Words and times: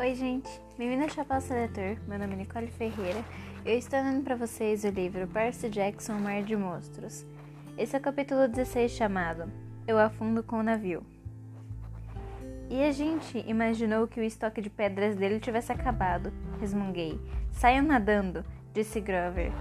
Oi, 0.00 0.14
gente. 0.14 0.48
Bem-vindo 0.78 1.02
ao 1.02 1.10
Chapéu 1.10 1.42
Seletor. 1.42 1.98
Meu 2.08 2.18
nome 2.18 2.32
é 2.32 2.36
Nicole 2.36 2.68
Ferreira. 2.68 3.22
Eu 3.66 3.76
estou 3.76 4.02
dando 4.02 4.24
para 4.24 4.34
vocês 4.34 4.82
o 4.82 4.88
livro 4.88 5.28
Percy 5.28 5.68
Jackson, 5.68 6.14
Mar 6.14 6.42
de 6.42 6.56
Monstros. 6.56 7.26
Esse 7.76 7.96
é 7.96 7.98
o 7.98 8.02
capítulo 8.02 8.48
16 8.48 8.92
chamado 8.92 9.52
Eu 9.86 9.98
Afundo 9.98 10.42
com 10.42 10.56
o 10.56 10.62
Navio. 10.62 11.02
E 12.70 12.82
a 12.82 12.90
gente 12.92 13.44
imaginou 13.46 14.08
que 14.08 14.18
o 14.18 14.24
estoque 14.24 14.62
de 14.62 14.70
pedras 14.70 15.16
dele 15.16 15.38
tivesse 15.38 15.70
acabado, 15.70 16.32
resmunguei. 16.58 17.20
Saiam 17.52 17.84
nadando, 17.84 18.42
disse 18.72 19.02
Grover. 19.02 19.52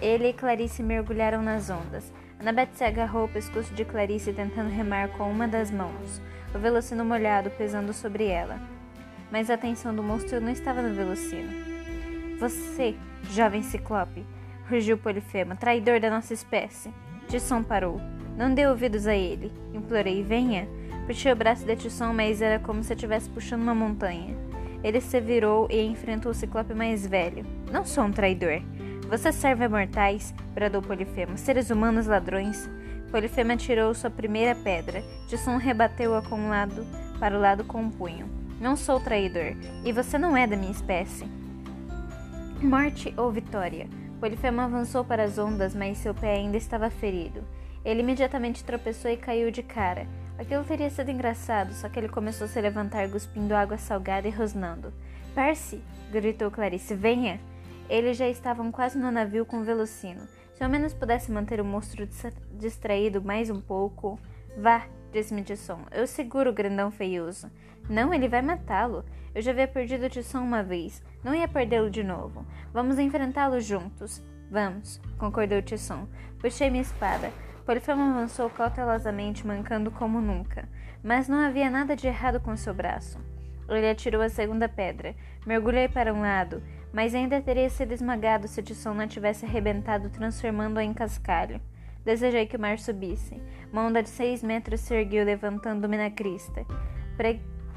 Ele 0.00 0.28
e 0.28 0.32
Clarice 0.32 0.84
mergulharam 0.84 1.42
nas 1.42 1.68
ondas. 1.68 2.12
Annabeth 2.38 2.74
se 2.74 2.84
agarrou 2.84 3.22
ao 3.22 3.28
pescoço 3.28 3.74
de 3.74 3.84
Clarice 3.84 4.32
tentando 4.32 4.70
remar 4.70 5.08
com 5.18 5.28
uma 5.28 5.48
das 5.48 5.68
mãos, 5.68 6.22
o 6.54 6.60
velocino 6.60 7.04
molhado 7.04 7.50
pesando 7.50 7.92
sobre 7.92 8.26
ela 8.26 8.78
mas 9.30 9.50
a 9.50 9.54
atenção 9.54 9.94
do 9.94 10.02
monstro 10.02 10.40
não 10.40 10.50
estava 10.50 10.82
no 10.82 10.94
Velocino. 10.94 11.50
Você, 12.38 12.94
jovem 13.30 13.62
ciclope, 13.62 14.24
rugiu 14.68 14.96
Polifema, 14.96 15.56
traidor 15.56 16.00
da 16.00 16.08
nossa 16.10 16.32
espécie. 16.32 16.92
Tisson 17.28 17.62
parou. 17.62 18.00
Não 18.36 18.54
dê 18.54 18.66
ouvidos 18.66 19.06
a 19.06 19.14
ele. 19.14 19.52
Implorei, 19.74 20.22
venha. 20.22 20.66
Puxei 21.06 21.32
o 21.32 21.36
braço 21.36 21.64
de 21.64 21.76
Tisson, 21.76 22.12
mas 22.12 22.40
era 22.40 22.58
como 22.58 22.82
se 22.82 22.94
estivesse 22.94 23.28
puxando 23.28 23.62
uma 23.62 23.74
montanha. 23.74 24.36
Ele 24.82 25.00
se 25.00 25.20
virou 25.20 25.68
e 25.70 25.80
enfrentou 25.82 26.32
o 26.32 26.34
ciclope 26.34 26.72
mais 26.72 27.06
velho. 27.06 27.44
Não 27.70 27.84
sou 27.84 28.04
um 28.04 28.12
traidor. 28.12 28.62
Você 29.08 29.32
serve 29.32 29.64
a 29.64 29.68
mortais, 29.68 30.32
bradou 30.54 30.80
Polifema. 30.80 31.36
Seres 31.36 31.68
humanos 31.68 32.06
ladrões. 32.06 32.70
Polifema 33.10 33.56
tirou 33.56 33.92
sua 33.92 34.08
primeira 34.08 34.54
pedra. 34.54 35.02
Tisson 35.28 35.56
rebateu-a 35.56 36.22
com 36.22 36.36
um 36.36 36.48
lado 36.48 36.86
para 37.18 37.36
o 37.36 37.40
lado 37.40 37.64
com 37.64 37.82
um 37.82 37.90
punho. 37.90 38.39
Não 38.60 38.76
sou 38.76 39.00
traidor, 39.00 39.56
e 39.86 39.90
você 39.90 40.18
não 40.18 40.36
é 40.36 40.46
da 40.46 40.54
minha 40.54 40.70
espécie. 40.70 41.24
Morte 42.60 43.14
ou 43.16 43.32
vitória? 43.32 43.88
Polifemo 44.20 44.60
avançou 44.60 45.02
para 45.02 45.24
as 45.24 45.38
ondas, 45.38 45.74
mas 45.74 45.96
seu 45.96 46.12
pé 46.12 46.34
ainda 46.34 46.58
estava 46.58 46.90
ferido. 46.90 47.42
Ele 47.82 48.00
imediatamente 48.00 48.62
tropeçou 48.62 49.10
e 49.10 49.16
caiu 49.16 49.50
de 49.50 49.62
cara. 49.62 50.06
Aquilo 50.38 50.62
teria 50.62 50.90
sido 50.90 51.10
engraçado, 51.10 51.72
só 51.72 51.88
que 51.88 51.98
ele 51.98 52.10
começou 52.10 52.44
a 52.44 52.48
se 52.48 52.60
levantar, 52.60 53.10
cuspindo 53.10 53.54
água 53.54 53.78
salgada 53.78 54.28
e 54.28 54.30
rosnando. 54.30 54.92
Percy! 55.34 55.82
gritou 56.12 56.50
Clarice. 56.50 56.94
Venha! 56.94 57.40
Eles 57.88 58.18
já 58.18 58.28
estavam 58.28 58.70
quase 58.70 58.98
no 58.98 59.10
navio 59.10 59.46
com 59.46 59.60
o 59.60 59.64
Velocino. 59.64 60.28
Se 60.52 60.62
ao 60.62 60.68
menos 60.68 60.92
pudesse 60.92 61.32
manter 61.32 61.62
o 61.62 61.64
monstro 61.64 62.06
distraído 62.52 63.22
mais 63.22 63.48
um 63.48 63.58
pouco. 63.58 64.20
Vá! 64.56 64.86
disse 65.12 65.34
Midson. 65.34 65.80
Eu 65.90 66.06
seguro 66.06 66.50
o 66.50 66.52
grandão 66.52 66.90
feioso. 66.90 67.50
Não, 67.88 68.14
ele 68.14 68.28
vai 68.28 68.42
matá-lo. 68.42 69.04
Eu 69.34 69.42
já 69.42 69.50
havia 69.50 69.68
perdido 69.68 70.06
o 70.06 70.10
Tisson 70.10 70.40
uma 70.40 70.62
vez. 70.62 71.02
Não 71.22 71.34
ia 71.34 71.48
perdê-lo 71.48 71.90
de 71.90 72.02
novo. 72.02 72.46
Vamos 72.72 72.98
enfrentá-lo 72.98 73.60
juntos. 73.60 74.22
Vamos, 74.50 75.00
concordou 75.18 75.62
Tisson. 75.62 76.08
Puxei 76.38 76.70
minha 76.70 76.82
espada. 76.82 77.32
Polifemo 77.64 78.02
avançou 78.02 78.50
cautelosamente, 78.50 79.46
mancando 79.46 79.90
como 79.90 80.20
nunca. 80.20 80.68
Mas 81.02 81.28
não 81.28 81.38
havia 81.38 81.70
nada 81.70 81.94
de 81.94 82.06
errado 82.06 82.40
com 82.40 82.56
seu 82.56 82.74
braço. 82.74 83.18
Ele 83.68 83.88
atirou 83.88 84.22
a 84.22 84.28
segunda 84.28 84.68
pedra. 84.68 85.14
Mergulhei 85.46 85.88
para 85.88 86.12
um 86.12 86.20
lado, 86.20 86.62
mas 86.92 87.14
ainda 87.14 87.40
teria 87.40 87.70
sido 87.70 87.92
esmagado 87.92 88.48
se 88.48 88.62
Tisson 88.62 88.94
não 88.94 89.06
tivesse 89.06 89.44
arrebentado, 89.46 90.10
transformando-a 90.10 90.82
em 90.82 90.92
cascalho. 90.92 91.60
Desejei 92.04 92.46
que 92.46 92.56
o 92.56 92.60
mar 92.60 92.78
subisse. 92.78 93.40
Uma 93.72 93.86
onda 93.86 94.02
de 94.02 94.08
seis 94.08 94.42
metros 94.42 94.80
se 94.80 94.94
ergueu, 94.94 95.24
levantando-me 95.24 95.96
na 95.96 96.10
crista. 96.10 96.64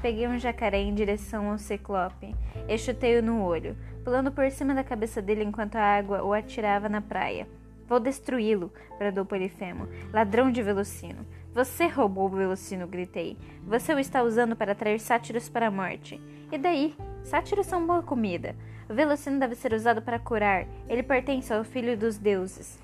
Peguei 0.02 0.26
um 0.26 0.38
jacaré 0.38 0.78
em 0.78 0.94
direção 0.94 1.50
ao 1.50 1.58
ciclope 1.58 2.34
e 2.68 2.76
chutei-o 2.78 3.22
no 3.22 3.42
olho, 3.42 3.76
pulando 4.02 4.30
por 4.30 4.50
cima 4.50 4.74
da 4.74 4.84
cabeça 4.84 5.22
dele 5.22 5.44
enquanto 5.44 5.76
a 5.76 5.82
água 5.82 6.22
o 6.22 6.32
atirava 6.32 6.88
na 6.88 7.00
praia. 7.00 7.46
Vou 7.86 8.00
destruí-lo, 8.00 8.72
bradou 8.98 9.24
Polifemo. 9.24 9.88
Ladrão 10.12 10.50
de 10.50 10.62
Velocino. 10.62 11.26
Você 11.54 11.86
roubou 11.86 12.26
o 12.26 12.36
Velocino, 12.36 12.86
gritei. 12.86 13.36
Você 13.66 13.94
o 13.94 13.98
está 13.98 14.22
usando 14.22 14.56
para 14.56 14.72
atrair 14.72 14.98
sátiros 14.98 15.48
para 15.48 15.68
a 15.68 15.70
morte. 15.70 16.20
E 16.50 16.58
daí? 16.58 16.96
Sátiros 17.22 17.66
são 17.66 17.86
boa 17.86 18.02
comida. 18.02 18.56
O 18.88 18.94
Velocino 18.94 19.38
deve 19.38 19.54
ser 19.54 19.72
usado 19.72 20.02
para 20.02 20.18
curar. 20.18 20.66
Ele 20.88 21.02
pertence 21.02 21.52
ao 21.52 21.62
filho 21.62 21.96
dos 21.96 22.18
deuses. 22.18 22.78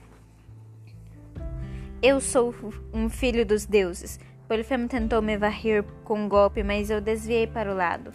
Eu 2.03 2.19
sou 2.19 2.55
um 2.94 3.11
filho 3.11 3.44
dos 3.44 3.66
deuses. 3.66 4.19
Polifemo 4.49 4.88
tentou 4.88 5.21
me 5.21 5.37
varrer 5.37 5.84
com 6.03 6.25
um 6.25 6.28
golpe, 6.31 6.62
mas 6.62 6.88
eu 6.88 6.99
desviei 6.99 7.47
para 7.47 7.71
o 7.71 7.77
lado. 7.77 8.11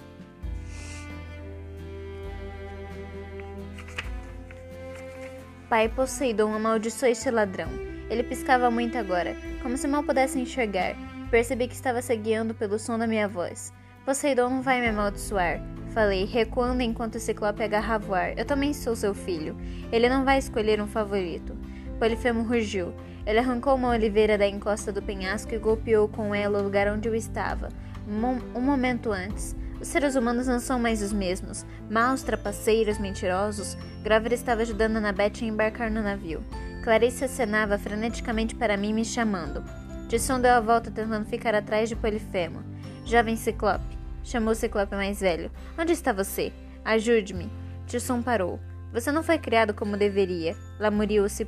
Pai 5.70 5.88
Poseidon 5.88 6.52
amaldiçoou 6.52 7.12
este 7.12 7.30
ladrão. 7.30 7.70
Ele 8.10 8.24
piscava 8.24 8.72
muito 8.72 8.98
agora, 8.98 9.36
como 9.62 9.78
se 9.78 9.88
mal 9.88 10.02
pudesse 10.02 10.40
enxergar. 10.40 10.96
Percebi 11.30 11.68
que 11.68 11.76
estava 11.76 12.02
se 12.02 12.16
guiando 12.16 12.56
pelo 12.56 12.80
som 12.80 12.98
da 12.98 13.06
minha 13.06 13.28
voz. 13.28 13.72
Poseidon 14.04 14.50
não 14.50 14.62
vai 14.64 14.82
me 14.82 14.88
amaldiçoar. 14.88 15.62
Falei, 15.94 16.26
recuando 16.26 16.82
enquanto 16.82 17.16
o 17.16 17.20
ciclope 17.20 17.62
agarrava 17.62 18.12
o 18.12 18.16
ar. 18.16 18.36
Eu 18.36 18.46
também 18.46 18.74
sou 18.74 18.96
seu 18.96 19.14
filho. 19.14 19.56
Ele 19.92 20.10
não 20.10 20.26
vai 20.26 20.40
escolher 20.40 20.82
um 20.82 20.88
favorito. 20.88 21.55
Polifemo 21.96 22.44
rugiu. 22.44 22.94
Ele 23.26 23.40
arrancou 23.40 23.76
uma 23.76 23.90
oliveira 23.90 24.38
da 24.38 24.48
encosta 24.48 24.92
do 24.92 25.02
penhasco 25.02 25.54
e 25.54 25.58
golpeou 25.58 26.08
com 26.08 26.34
ela 26.34 26.60
o 26.60 26.64
lugar 26.64 26.88
onde 26.88 27.08
eu 27.08 27.16
estava, 27.16 27.70
um 28.08 28.62
momento 28.62 29.12
antes. 29.12 29.56
Os 29.80 29.88
seres 29.88 30.16
humanos 30.16 30.48
não 30.48 30.60
são 30.60 30.80
mais 30.80 31.02
os 31.02 31.12
mesmos. 31.12 31.66
Maus, 31.90 32.24
trapaceiros, 32.24 32.98
mentirosos. 32.98 33.78
Grover 34.04 34.34
estava 34.34 34.62
ajudando 34.62 34.98
Annabeth 34.98 35.42
a 35.42 35.46
embarcar 35.46 35.92
no 35.92 36.02
navio. 36.02 36.44
Clarice 36.84 37.26
acenava 37.26 37.78
freneticamente 37.78 38.56
para 38.56 38.78
mim, 38.78 38.94
me 38.94 39.04
chamando. 39.04 39.64
Tisson 40.08 40.40
deu 40.40 40.52
a 40.52 40.60
volta 40.60 40.92
tentando 40.92 41.26
ficar 41.26 41.56
atrás 41.56 41.90
de 41.90 41.96
Polifemo. 41.96 42.64
Jovem 43.06 43.36
Ciclope, 43.36 43.98
chamou 44.24 44.54
o 44.54 44.56
Ciclope 44.56 44.96
mais 44.96 45.20
velho. 45.20 45.52
Onde 45.78 45.94
está 45.94 46.14
você? 46.14 46.54
Ajude-me. 46.84 47.52
Tisson 47.88 48.22
parou. 48.22 48.60
Você 48.96 49.12
não 49.12 49.22
foi 49.22 49.38
criado 49.38 49.74
como 49.74 49.98
deveria, 49.98 50.56
lamuriou-se 50.80 51.46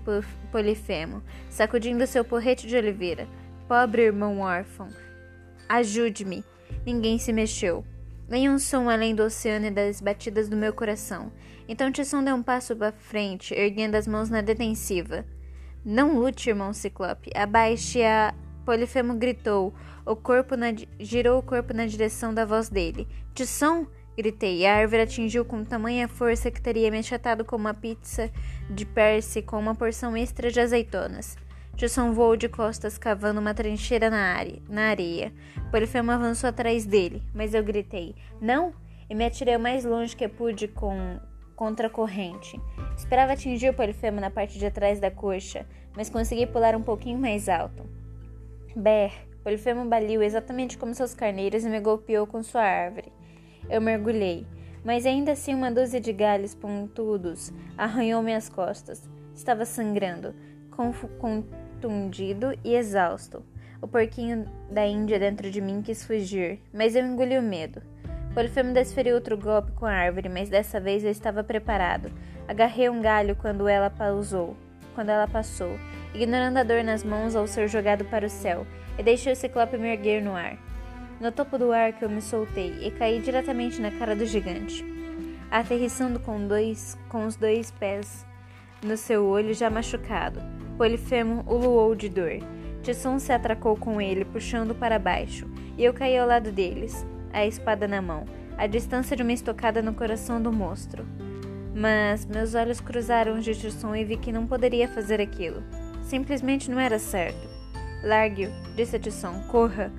Polifemo, 0.51 1.23
sacudindo 1.49 2.05
seu 2.05 2.25
porrete 2.25 2.67
de 2.67 2.75
oliveira. 2.75 3.25
Pobre 3.69 4.01
irmão 4.01 4.41
órfão. 4.41 4.89
Ajude-me. 5.69 6.43
Ninguém 6.85 7.17
se 7.17 7.31
mexeu. 7.31 7.85
Nenhum 8.27 8.59
som 8.59 8.89
além 8.89 9.15
do 9.15 9.23
oceano 9.23 9.67
e 9.67 9.71
das 9.71 10.01
batidas 10.01 10.49
do 10.49 10.57
meu 10.57 10.73
coração. 10.73 11.31
Então 11.69 11.89
Tisson 11.89 12.21
deu 12.21 12.35
um 12.35 12.43
passo 12.43 12.75
para 12.75 12.91
frente, 12.91 13.53
erguendo 13.53 13.95
as 13.95 14.05
mãos 14.05 14.29
na 14.29 14.41
detensiva. 14.41 15.23
Não 15.85 16.19
lute, 16.19 16.49
irmão 16.49 16.73
Ciclope. 16.73 17.31
Abaixe 17.33 18.03
a. 18.03 18.35
Polifemo 18.65 19.15
gritou. 19.15 19.73
O 20.05 20.17
corpo 20.17 20.57
na... 20.57 20.67
girou 20.99 21.39
o 21.39 21.43
corpo 21.43 21.73
na 21.73 21.85
direção 21.85 22.33
da 22.33 22.43
voz 22.43 22.67
dele. 22.67 23.07
Tisson? 23.33 23.87
Gritei. 24.17 24.65
A 24.65 24.77
árvore 24.77 25.03
atingiu 25.03 25.45
com 25.45 25.63
tamanha 25.63 26.07
força 26.07 26.49
que 26.49 26.59
teria 26.59 26.89
me 26.89 26.97
achatado 26.97 27.45
como 27.45 27.65
uma 27.65 27.73
pizza 27.75 28.31
de 28.67 28.83
perse 28.83 29.43
com 29.43 29.59
uma 29.59 29.75
porção 29.75 30.17
extra 30.17 30.49
de 30.49 30.59
azeitonas. 30.59 31.37
Jusson 31.77 32.11
voou 32.11 32.35
de 32.35 32.49
costas, 32.49 32.97
cavando 32.97 33.39
uma 33.39 33.53
trincheira 33.53 34.09
na, 34.09 34.33
área, 34.33 34.59
na 34.67 34.89
areia. 34.89 35.31
Polifemo 35.69 36.09
avançou 36.09 36.49
atrás 36.49 36.83
dele, 36.83 37.21
mas 37.31 37.53
eu 37.53 37.63
gritei: 37.63 38.15
Não! 38.41 38.73
E 39.07 39.13
me 39.13 39.23
atirei 39.23 39.55
o 39.55 39.59
mais 39.59 39.85
longe 39.85 40.15
que 40.15 40.27
pude 40.27 40.67
com 40.67 41.19
contra 41.55 41.85
a 41.85 41.89
corrente. 41.89 42.59
Esperava 42.97 43.33
atingir 43.33 43.69
o 43.69 43.73
Polifemo 43.73 44.19
na 44.19 44.31
parte 44.31 44.57
de 44.57 44.71
trás 44.71 44.99
da 44.99 45.11
coxa, 45.11 45.67
mas 45.95 46.09
consegui 46.09 46.47
pular 46.47 46.75
um 46.75 46.81
pouquinho 46.81 47.19
mais 47.19 47.47
alto. 47.47 47.87
Ber! 48.75 49.11
Polifemo 49.43 49.85
baliu 49.85 50.23
exatamente 50.23 50.75
como 50.75 50.95
seus 50.95 51.13
carneiros 51.13 51.63
e 51.63 51.69
me 51.69 51.79
golpeou 51.79 52.25
com 52.25 52.41
sua 52.41 52.63
árvore. 52.63 53.16
Eu 53.69 53.81
mergulhei, 53.81 54.45
mas 54.83 55.05
ainda 55.05 55.33
assim 55.33 55.53
uma 55.53 55.71
dúzia 55.71 55.99
de 55.99 56.13
galhos 56.13 56.55
pontudos 56.55 57.51
arranhou 57.77 58.21
minhas 58.21 58.47
costas. 58.47 59.09
Estava 59.35 59.65
sangrando, 59.65 60.33
contundido 61.19 62.57
e 62.63 62.75
exausto. 62.75 63.43
O 63.81 63.87
porquinho 63.87 64.45
da 64.71 64.85
Índia 64.85 65.19
dentro 65.19 65.51
de 65.51 65.61
mim 65.61 65.81
quis 65.81 66.03
fugir, 66.05 66.59
mas 66.73 66.95
eu 66.95 67.05
engoli 67.05 67.37
o 67.37 67.41
medo. 67.41 67.81
Polifemo 68.33 68.73
desferiu 68.73 69.15
outro 69.15 69.37
golpe 69.37 69.71
com 69.73 69.85
a 69.85 69.91
árvore, 69.91 70.29
mas 70.29 70.49
dessa 70.49 70.79
vez 70.79 71.03
eu 71.03 71.11
estava 71.11 71.43
preparado. 71.43 72.11
Agarrei 72.47 72.89
um 72.89 73.01
galho 73.01 73.35
quando 73.35 73.67
ela 73.67 73.89
pausou, 73.89 74.55
quando 74.95 75.09
ela 75.09 75.27
passou, 75.27 75.77
ignorando 76.13 76.57
a 76.57 76.63
dor 76.63 76.83
nas 76.83 77.03
mãos 77.03 77.35
ao 77.35 77.45
ser 77.45 77.67
jogado 77.67 78.05
para 78.05 78.25
o 78.25 78.29
céu, 78.29 78.65
e 78.97 79.03
deixei 79.03 79.33
o 79.33 79.35
ciclope 79.35 79.77
me 79.77 79.89
erguer 79.89 80.21
no 80.21 80.35
ar. 80.35 80.57
No 81.19 81.31
topo 81.31 81.57
do 81.57 81.71
ar 81.71 81.93
que 81.93 82.05
eu 82.05 82.09
me 82.09 82.21
soltei 82.21 82.77
e 82.81 82.91
caí 82.91 83.19
diretamente 83.19 83.81
na 83.81 83.91
cara 83.91 84.15
do 84.15 84.25
gigante, 84.25 84.85
aterrissando 85.49 86.19
com, 86.19 86.47
dois, 86.47 86.97
com 87.09 87.25
os 87.25 87.35
dois 87.35 87.71
pés 87.71 88.25
no 88.83 88.95
seu 88.95 89.25
olho 89.25 89.53
já 89.53 89.69
machucado. 89.69 90.39
Polifemo 90.77 91.43
uluou 91.47 91.95
de 91.95 92.07
dor. 92.07 92.39
Tisson 92.83 93.17
se 93.17 93.31
atracou 93.31 93.75
com 93.75 93.99
ele, 93.99 94.23
puxando 94.23 94.75
para 94.75 94.99
baixo, 94.99 95.47
e 95.77 95.83
eu 95.83 95.93
caí 95.93 96.17
ao 96.17 96.27
lado 96.27 96.51
deles, 96.51 97.05
a 97.33 97.45
espada 97.45 97.87
na 97.87 98.01
mão. 98.01 98.25
a 98.57 98.65
distância 98.65 99.15
de 99.15 99.21
uma 99.21 99.31
estocada 99.31 99.81
no 99.81 99.93
coração 99.93 100.41
do 100.41 100.51
monstro. 100.51 101.05
Mas 101.75 102.25
meus 102.25 102.55
olhos 102.55 102.81
cruzaram 102.81 103.37
os 103.37 103.45
de 103.45 103.53
Tisson 103.53 103.95
e 103.95 104.03
vi 104.03 104.17
que 104.17 104.31
não 104.31 104.47
poderia 104.47 104.87
fazer 104.87 105.21
aquilo. 105.21 105.63
Simplesmente 106.01 106.71
não 106.71 106.79
era 106.79 106.97
certo. 106.97 107.47
Largue-o, 108.03 108.51
disse 108.75 108.97
Tisson. 108.97 109.43
Corra. 109.47 109.91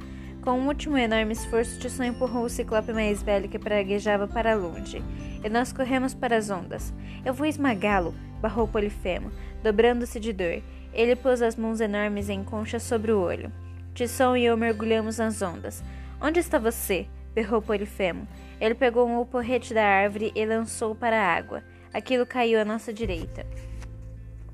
Com 0.43 0.52
um 0.52 0.69
último 0.69 0.96
enorme 0.96 1.32
esforço, 1.32 1.79
Tisson 1.79 2.05
empurrou 2.05 2.44
o 2.44 2.49
ciclope 2.49 2.93
mais 2.93 3.23
velho 3.23 3.49
que 3.49 3.58
praguejava 3.58 4.26
para 4.26 4.55
longe, 4.55 5.02
e 5.44 5.49
nós 5.49 5.73
corremos 5.73 6.14
para 6.14 6.37
as 6.37 6.49
ondas. 6.49 6.94
Eu 7.25 7.35
vou 7.35 7.46
esmagá-lo, 7.46 8.14
barrou 8.40 8.67
Polifemo, 8.69 9.31
dobrando-se 9.62 10.19
de 10.19 10.32
dor. 10.32 10.62
Ele 10.93 11.17
pôs 11.17 11.43
as 11.43 11.56
mãos 11.56 11.81
enormes 11.81 12.29
em 12.29 12.43
concha 12.43 12.79
sobre 12.79 13.12
o 13.12 13.20
olho. 13.20 13.52
Tisson 13.94 14.37
e 14.37 14.44
eu 14.44 14.56
mergulhamos 14.56 15.19
nas 15.19 15.43
ondas. 15.43 15.82
Onde 16.20 16.38
está 16.38 16.58
você? 16.58 17.06
berrou 17.35 17.61
Polifemo. 17.61 18.26
Ele 18.61 18.75
pegou 18.75 19.08
um 19.08 19.25
porrete 19.25 19.75
da 19.75 19.85
árvore 19.85 20.32
e 20.35 20.46
lançou 20.46 20.94
para 20.94 21.20
a 21.20 21.35
água. 21.35 21.62
Aquilo 21.93 22.26
caiu 22.26 22.61
à 22.61 22.64
nossa 22.64 22.93
direita. 22.93 23.46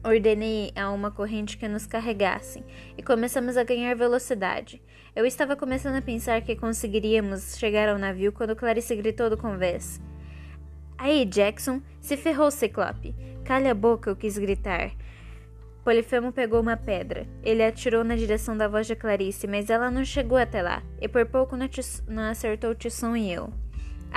Ordenei 0.04 0.70
a 0.76 0.90
uma 0.90 1.10
corrente 1.10 1.56
que 1.56 1.66
nos 1.66 1.86
carregasse 1.86 2.62
e 2.96 3.02
começamos 3.02 3.56
a 3.56 3.64
ganhar 3.64 3.94
velocidade. 3.94 4.82
Eu 5.16 5.24
estava 5.24 5.56
começando 5.56 5.96
a 5.96 6.02
pensar 6.02 6.42
que 6.42 6.54
conseguiríamos 6.54 7.56
chegar 7.56 7.88
ao 7.88 7.98
navio 7.98 8.30
quando 8.30 8.54
Clarice 8.54 8.94
gritou 8.94 9.30
do 9.30 9.38
convés. 9.38 10.02
Aí, 10.98 11.24
Jackson, 11.24 11.80
se 12.00 12.18
ferrou, 12.18 12.50
Ciclope. 12.50 13.14
Calha 13.46 13.70
a 13.70 13.74
boca, 13.74 14.10
eu 14.10 14.16
quis 14.16 14.36
gritar. 14.36 14.92
Polifemo 15.82 16.32
pegou 16.32 16.60
uma 16.60 16.76
pedra. 16.76 17.26
Ele 17.42 17.64
atirou 17.64 18.04
na 18.04 18.14
direção 18.14 18.54
da 18.54 18.68
voz 18.68 18.86
de 18.86 18.94
Clarice, 18.94 19.46
mas 19.46 19.70
ela 19.70 19.90
não 19.90 20.04
chegou 20.04 20.36
até 20.36 20.60
lá, 20.60 20.82
e 21.00 21.08
por 21.08 21.24
pouco 21.24 21.56
não, 21.56 21.68
não 22.08 22.24
acertou 22.24 22.74
Tisson 22.74 23.16
e 23.16 23.32
eu. 23.32 23.63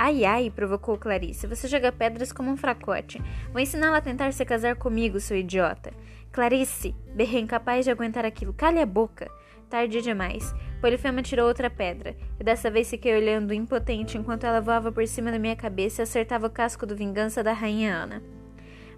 Ai, 0.00 0.24
ai, 0.24 0.48
provocou 0.48 0.96
Clarice. 0.96 1.48
Você 1.48 1.66
joga 1.66 1.90
pedras 1.90 2.32
como 2.32 2.52
um 2.52 2.56
fracote. 2.56 3.20
Vou 3.52 3.60
ensiná-la 3.60 3.96
a 3.96 4.00
tentar 4.00 4.32
se 4.32 4.44
casar 4.44 4.76
comigo, 4.76 5.18
seu 5.18 5.36
idiota. 5.36 5.92
Clarice, 6.30 6.94
berrei 7.16 7.40
incapaz 7.40 7.84
de 7.84 7.90
aguentar 7.90 8.24
aquilo. 8.24 8.52
Cale 8.52 8.80
a 8.80 8.86
boca. 8.86 9.28
Tarde 9.68 10.00
demais. 10.00 10.54
Polifema 10.80 11.20
tirou 11.20 11.48
outra 11.48 11.68
pedra, 11.68 12.16
e 12.38 12.44
dessa 12.44 12.70
vez 12.70 12.88
fiquei 12.88 13.16
olhando 13.16 13.52
impotente 13.52 14.16
enquanto 14.16 14.44
ela 14.44 14.60
voava 14.60 14.92
por 14.92 15.04
cima 15.08 15.32
da 15.32 15.38
minha 15.38 15.56
cabeça 15.56 16.00
e 16.00 16.04
acertava 16.04 16.46
o 16.46 16.50
casco 16.50 16.86
do 16.86 16.94
vingança 16.94 17.42
da 17.42 17.52
rainha 17.52 17.92
Ana. 17.92 18.22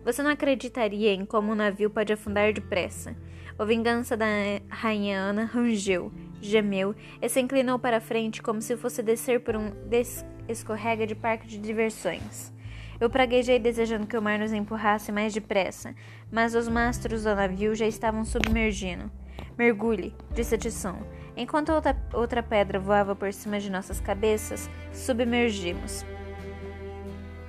Você 0.05 0.23
não 0.23 0.31
acreditaria 0.31 1.15
em 1.15 1.25
como 1.25 1.51
um 1.51 1.55
navio 1.55 1.89
pode 1.89 2.13
afundar 2.13 2.53
depressa. 2.53 3.17
O 3.59 3.65
vingança 3.65 4.19
da 4.19 4.27
rainha 4.69 5.19
Ana 5.19 5.45
rangeu, 5.45 6.13
gemeu 6.43 6.95
e 7.23 7.29
se 7.29 7.41
inclinou 7.41 7.79
para 7.79 8.01
frente 8.01 8.43
como 8.43 8.61
se 8.61 8.77
fosse 8.77 9.03
descer 9.03 9.41
por 9.41 9.57
um 9.57 9.71
des 9.89 10.25
escorrega 10.51 11.07
de 11.07 11.15
parque 11.15 11.47
de 11.47 11.59
diversões. 11.59 12.53
Eu 13.01 13.09
praguejei 13.09 13.59
desejando 13.59 14.07
que 14.07 14.17
o 14.17 14.21
mar 14.21 14.39
nos 14.39 14.53
empurrasse 14.53 15.11
mais 15.11 15.33
depressa, 15.33 15.95
mas 16.31 16.55
os 16.55 16.69
mastros 16.69 17.25
do 17.25 17.35
navio 17.35 17.75
já 17.75 17.87
estavam 17.87 18.27
submergindo. 18.27 19.11
Mergulhe, 19.57 20.15
disse 20.35 20.59
Tisson. 20.59 20.99
Enquanto 21.35 21.73
outra, 21.73 21.97
outra 22.13 22.43
pedra 22.43 22.79
voava 22.79 23.17
por 23.17 23.33
cima 23.33 23.59
de 23.59 23.71
nossas 23.71 24.01
cabeças, 24.01 24.69
submergimos. 24.93 26.05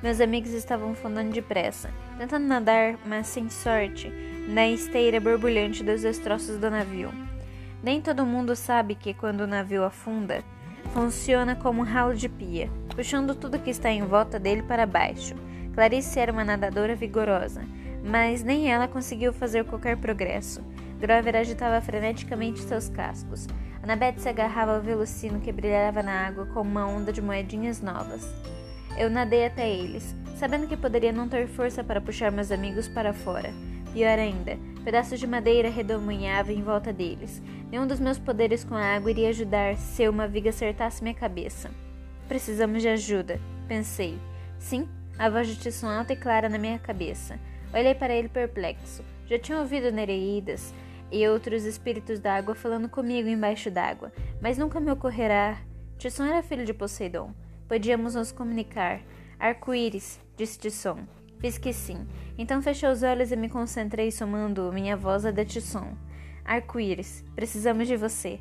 Meus 0.01 0.21
amigos 0.21 0.51
estavam 0.51 0.95
fundando 0.95 1.33
depressa, 1.33 1.91
tentando 2.17 2.47
nadar, 2.47 2.97
mas 3.05 3.27
sem 3.27 3.49
sorte, 3.49 4.09
na 4.47 4.67
esteira 4.67 5.19
borbulhante 5.19 5.83
dos 5.83 6.01
destroços 6.01 6.57
do 6.57 6.71
navio. 6.71 7.11
Nem 7.83 7.99
todo 7.99 8.25
mundo 8.25 8.55
sabe 8.55 8.95
que 8.95 9.13
quando 9.13 9.41
o 9.41 9.47
navio 9.47 9.83
afunda, 9.83 10.43
funciona 10.93 11.55
como 11.55 11.81
um 11.81 11.85
ralo 11.85 12.15
de 12.15 12.29
pia 12.29 12.69
puxando 13.01 13.33
tudo 13.33 13.57
que 13.57 13.71
está 13.71 13.89
em 13.89 14.03
volta 14.03 14.37
dele 14.37 14.61
para 14.61 14.85
baixo. 14.85 15.33
Clarice 15.73 16.19
era 16.19 16.31
uma 16.31 16.43
nadadora 16.43 16.93
vigorosa, 16.93 17.63
mas 18.05 18.43
nem 18.43 18.71
ela 18.71 18.87
conseguiu 18.87 19.33
fazer 19.33 19.65
qualquer 19.65 19.97
progresso. 19.97 20.61
Grover 20.99 21.35
agitava 21.35 21.81
freneticamente 21.81 22.59
seus 22.59 22.89
cascos. 22.89 23.47
Annabeth 23.81 24.19
se 24.19 24.29
agarrava 24.29 24.75
ao 24.75 24.83
velocino 24.83 25.39
que 25.39 25.51
brilhava 25.51 26.03
na 26.03 26.27
água 26.27 26.45
como 26.53 26.69
uma 26.69 26.85
onda 26.85 27.11
de 27.11 27.23
moedinhas 27.23 27.81
novas. 27.81 28.23
Eu 28.95 29.09
nadei 29.09 29.47
até 29.47 29.67
eles, 29.67 30.15
sabendo 30.35 30.67
que 30.67 30.77
poderia 30.77 31.11
não 31.11 31.27
ter 31.27 31.47
força 31.47 31.83
para 31.83 31.99
puxar 31.99 32.31
meus 32.31 32.51
amigos 32.51 32.87
para 32.87 33.13
fora. 33.13 33.51
Pior 33.93 34.19
ainda, 34.19 34.59
pedaços 34.83 35.19
de 35.19 35.25
madeira 35.25 35.71
redemoinhavam 35.71 36.53
em 36.53 36.61
volta 36.61 36.93
deles. 36.93 37.41
Nenhum 37.71 37.87
dos 37.87 37.99
meus 37.99 38.19
poderes 38.19 38.63
com 38.63 38.75
a 38.75 38.95
água 38.95 39.09
iria 39.09 39.29
ajudar 39.29 39.75
se 39.75 40.07
uma 40.07 40.27
viga 40.27 40.51
acertasse 40.51 41.01
minha 41.01 41.15
cabeça. 41.15 41.71
Precisamos 42.31 42.81
de 42.81 42.87
ajuda, 42.87 43.41
pensei. 43.67 44.17
Sim, 44.57 44.87
a 45.19 45.29
voz 45.29 45.49
de 45.49 45.57
Tisson 45.57 45.89
alta 45.89 46.13
e 46.13 46.15
clara 46.15 46.47
na 46.47 46.57
minha 46.57 46.79
cabeça. 46.79 47.37
Olhei 47.73 47.93
para 47.93 48.15
ele 48.15 48.29
perplexo. 48.29 49.03
Já 49.25 49.37
tinha 49.37 49.59
ouvido 49.59 49.91
Nereidas 49.91 50.73
e 51.11 51.27
outros 51.27 51.65
espíritos 51.65 52.19
d'água 52.19 52.55
falando 52.55 52.87
comigo 52.87 53.27
embaixo 53.27 53.69
d'água, 53.69 54.13
mas 54.39 54.57
nunca 54.57 54.79
me 54.79 54.89
ocorrerá. 54.89 55.57
Tisson 55.97 56.23
era 56.23 56.41
filho 56.41 56.63
de 56.63 56.73
Poseidon. 56.73 57.33
Podíamos 57.67 58.15
nos 58.15 58.31
comunicar. 58.31 59.01
Arco-íris, 59.37 60.17
disse 60.37 60.57
Tisson. 60.57 60.99
Fiz 61.37 61.57
que 61.57 61.73
sim. 61.73 62.07
Então 62.37 62.61
fechei 62.61 62.87
os 62.87 63.03
olhos 63.03 63.33
e 63.33 63.35
me 63.35 63.49
concentrei 63.49 64.09
somando 64.09 64.71
minha 64.71 64.95
voz 64.95 65.25
a 65.25 65.31
de 65.31 65.43
Tisson. 65.43 65.97
Arco-íris, 66.45 67.25
precisamos 67.35 67.89
de 67.89 67.97
você. 67.97 68.39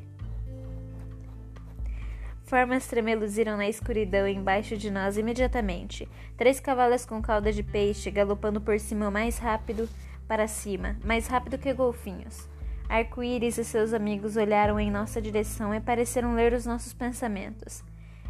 Formas 2.51 2.85
tremeluziram 2.85 3.55
na 3.55 3.69
escuridão 3.69 4.27
embaixo 4.27 4.75
de 4.75 4.91
nós 4.91 5.15
imediatamente. 5.15 6.05
Três 6.35 6.59
cavalos 6.59 7.05
com 7.05 7.21
cauda 7.21 7.49
de 7.49 7.63
peixe 7.63 8.11
galopando 8.11 8.59
por 8.59 8.77
cima 8.77 9.09
mais 9.09 9.37
rápido 9.37 9.87
para 10.27 10.49
cima, 10.49 10.97
mais 11.01 11.27
rápido 11.27 11.57
que 11.57 11.71
golfinhos. 11.71 12.49
Arco-íris 12.89 13.57
e 13.57 13.63
seus 13.63 13.93
amigos 13.93 14.35
olharam 14.35 14.77
em 14.77 14.91
nossa 14.91 15.21
direção 15.21 15.73
e 15.73 15.79
pareceram 15.79 16.35
ler 16.35 16.51
os 16.51 16.65
nossos 16.65 16.91
pensamentos. 16.91 17.85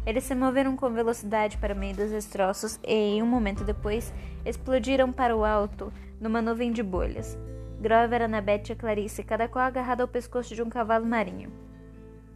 Eles 0.06 0.22
se 0.22 0.36
moveram 0.36 0.76
com 0.76 0.88
velocidade 0.92 1.58
para 1.58 1.74
o 1.74 1.76
meio 1.76 1.96
dos 1.96 2.12
destroços 2.12 2.78
e, 2.86 3.20
um 3.20 3.26
momento 3.26 3.64
depois, 3.64 4.14
explodiram 4.46 5.10
para 5.10 5.36
o 5.36 5.44
alto 5.44 5.92
numa 6.20 6.40
nuvem 6.40 6.70
de 6.70 6.84
bolhas. 6.84 7.36
Grover, 7.80 8.22
Annabeth 8.22 8.70
e 8.70 8.76
Clarice, 8.76 9.24
cada 9.24 9.48
qual 9.48 9.64
agarrado 9.64 10.02
ao 10.02 10.06
pescoço 10.06 10.54
de 10.54 10.62
um 10.62 10.70
cavalo 10.70 11.04
marinho. 11.04 11.71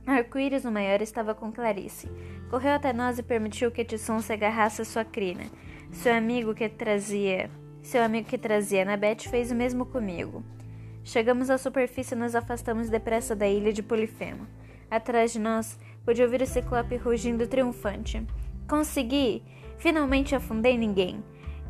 Arco-íris, 0.06 0.64
o 0.64 0.70
maior, 0.70 1.02
estava 1.02 1.34
com 1.34 1.50
Clarice. 1.50 2.08
Correu 2.48 2.74
até 2.74 2.92
nós 2.92 3.18
e 3.18 3.24
permitiu 3.24 3.72
que 3.72 3.84
Tisson 3.84 4.20
se 4.20 4.32
agarrasse 4.32 4.80
à 4.80 4.84
sua 4.84 5.04
crina. 5.04 5.42
Seu 5.90 6.14
amigo 6.14 6.54
que 6.54 6.68
trazia... 6.68 7.50
Seu 7.82 8.02
amigo 8.02 8.28
que 8.28 8.38
trazia 8.38 8.82
Annabeth 8.82 9.28
fez 9.28 9.50
o 9.50 9.54
mesmo 9.54 9.84
comigo. 9.84 10.44
Chegamos 11.02 11.50
à 11.50 11.58
superfície 11.58 12.14
e 12.14 12.18
nos 12.18 12.36
afastamos 12.36 12.88
depressa 12.88 13.34
da 13.34 13.48
ilha 13.48 13.72
de 13.72 13.82
Polifemo. 13.82 14.46
Atrás 14.88 15.32
de 15.32 15.40
nós, 15.40 15.76
pude 16.04 16.22
ouvir 16.22 16.40
o 16.40 16.46
ciclope 16.46 16.96
rugindo 16.96 17.48
triunfante. 17.48 18.24
Consegui! 18.68 19.42
Finalmente 19.76 20.36
afundei 20.36 20.78
ninguém. 20.78 21.22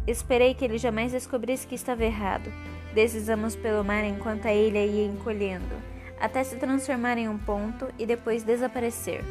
Esperei 0.07 0.53
que 0.55 0.65
ele 0.65 0.77
jamais 0.77 1.13
descobrisse 1.13 1.67
que 1.67 1.75
estava 1.75 2.05
errado. 2.05 2.53
Deslizamos 2.95 3.57
pelo 3.57 3.83
mar 3.83 4.05
enquanto 4.05 4.45
a 4.45 4.53
ilha 4.53 4.85
ia 4.85 5.07
encolhendo 5.07 5.96
até 6.21 6.43
se 6.43 6.57
transformar 6.57 7.19
em 7.19 7.29
um 7.29 7.39
ponto 7.39 7.89
e 7.99 8.07
depois 8.07 8.43
desaparecer. 8.43 9.23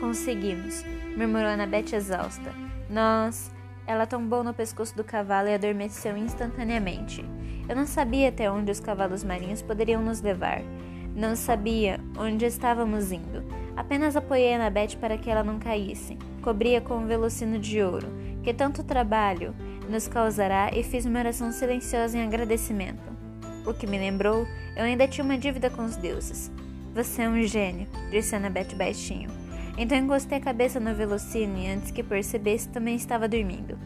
Conseguimos, 0.00 0.84
murmurou 1.16 1.48
Annabeth 1.48 1.94
exausta. 1.94 2.52
Nós. 2.90 3.50
Ela 3.84 4.06
tombou 4.06 4.44
no 4.44 4.54
pescoço 4.54 4.96
do 4.96 5.02
cavalo 5.02 5.48
e 5.48 5.54
adormeceu 5.54 6.16
instantaneamente. 6.16 7.24
Eu 7.68 7.74
não 7.74 7.84
sabia 7.84 8.28
até 8.28 8.50
onde 8.50 8.70
os 8.70 8.78
cavalos 8.78 9.24
marinhos 9.24 9.60
poderiam 9.60 10.00
nos 10.00 10.20
levar. 10.20 10.62
Não 11.14 11.34
sabia 11.34 11.98
onde 12.16 12.46
estávamos 12.46 13.10
indo. 13.10 13.44
Apenas 13.76 14.16
apoiei 14.16 14.54
Annabeth 14.54 14.96
para 15.00 15.18
que 15.18 15.30
ela 15.30 15.42
não 15.42 15.58
caísse. 15.58 16.16
Cobria 16.42 16.80
com 16.80 16.96
um 16.98 17.06
velocino 17.06 17.58
de 17.58 17.82
ouro, 17.82 18.06
que 18.42 18.54
tanto 18.54 18.84
trabalho 18.84 19.54
nos 19.88 20.06
causará, 20.06 20.70
e 20.72 20.82
fiz 20.82 21.04
uma 21.04 21.18
oração 21.18 21.52
silenciosa 21.52 22.16
em 22.16 22.24
agradecimento. 22.24 23.11
O 23.64 23.72
que 23.72 23.86
me 23.86 23.98
lembrou, 23.98 24.46
eu 24.76 24.84
ainda 24.84 25.06
tinha 25.06 25.24
uma 25.24 25.38
dívida 25.38 25.70
com 25.70 25.84
os 25.84 25.96
deuses. 25.96 26.50
Você 26.94 27.22
é 27.22 27.28
um 27.28 27.42
gênio, 27.42 27.86
disse 28.10 28.34
Annabeth 28.34 28.74
baixinho. 28.76 29.30
Então 29.78 29.96
encostei 29.96 30.38
a 30.38 30.40
cabeça 30.40 30.78
no 30.78 30.94
velocino 30.94 31.56
e 31.56 31.68
antes 31.68 31.90
que 31.90 32.02
percebesse 32.02 32.68
também 32.68 32.96
estava 32.96 33.28
dormindo. 33.28 33.78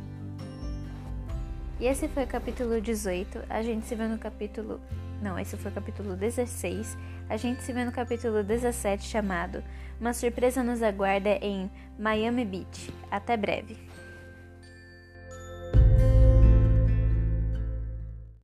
E 1.79 1.87
esse 1.87 2.09
foi 2.09 2.25
o 2.25 2.27
capítulo 2.27 2.81
18. 2.81 3.45
A 3.51 3.63
gente 3.63 3.87
se 3.87 3.95
vê 3.95 4.09
no 4.09 4.19
capítulo. 4.19 4.81
Não, 5.23 5.39
esse 5.39 5.57
foi 5.57 5.71
o 5.71 5.75
capítulo 5.75 6.17
16. 6.17 6.97
A 7.29 7.37
gente 7.37 7.63
se 7.63 7.73
vê 7.73 7.85
no 7.85 7.93
capítulo 7.93 8.43
17 8.43 9.05
chamado 9.05 9.63
Uma 10.01 10.15
surpresa 10.15 10.63
nos 10.63 10.83
aguarda 10.83 11.39
em 11.43 11.71
Miami 11.99 12.45
Beach. 12.45 12.93
Até 13.11 13.37
breve. 13.37 13.86